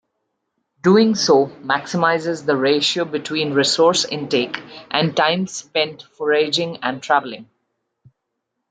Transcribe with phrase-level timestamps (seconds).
[0.81, 7.51] Doing so maximizes the ratio between resource intake and time spent foraging and traveling.